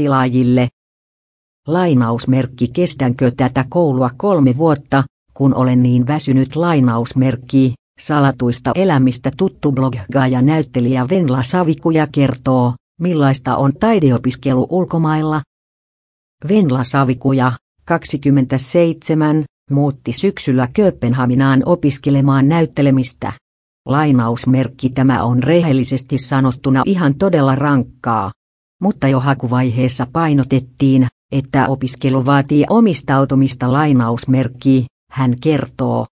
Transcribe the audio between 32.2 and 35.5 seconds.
vaatii omistautumista lainausmerkki, hän